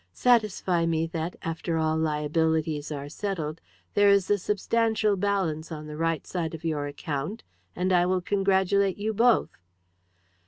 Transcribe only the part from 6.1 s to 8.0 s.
side of your account, and